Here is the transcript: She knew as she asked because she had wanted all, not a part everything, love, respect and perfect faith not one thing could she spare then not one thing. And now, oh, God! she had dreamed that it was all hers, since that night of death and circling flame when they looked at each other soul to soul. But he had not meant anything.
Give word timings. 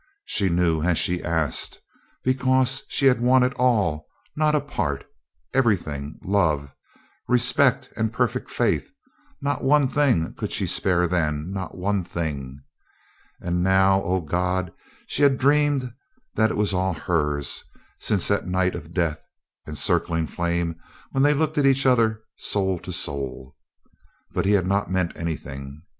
She 0.25 0.49
knew 0.49 0.81
as 0.81 0.97
she 0.97 1.23
asked 1.23 1.79
because 2.23 2.81
she 2.87 3.05
had 3.05 3.21
wanted 3.21 3.53
all, 3.53 4.07
not 4.35 4.55
a 4.55 4.59
part 4.59 5.05
everything, 5.53 6.17
love, 6.23 6.73
respect 7.27 7.87
and 7.95 8.11
perfect 8.11 8.49
faith 8.49 8.89
not 9.43 9.63
one 9.63 9.87
thing 9.87 10.33
could 10.33 10.51
she 10.51 10.65
spare 10.65 11.05
then 11.07 11.51
not 11.53 11.77
one 11.77 12.03
thing. 12.03 12.63
And 13.41 13.61
now, 13.61 14.01
oh, 14.01 14.21
God! 14.21 14.73
she 15.05 15.21
had 15.21 15.37
dreamed 15.37 15.93
that 16.33 16.49
it 16.49 16.57
was 16.57 16.73
all 16.73 16.93
hers, 16.93 17.63
since 17.99 18.27
that 18.27 18.47
night 18.47 18.73
of 18.73 18.95
death 18.95 19.21
and 19.67 19.77
circling 19.77 20.25
flame 20.25 20.79
when 21.11 21.21
they 21.21 21.35
looked 21.35 21.59
at 21.59 21.65
each 21.67 21.85
other 21.85 22.23
soul 22.37 22.79
to 22.79 22.91
soul. 22.91 23.55
But 24.31 24.45
he 24.47 24.53
had 24.53 24.65
not 24.65 24.89
meant 24.89 25.15
anything. 25.15 25.83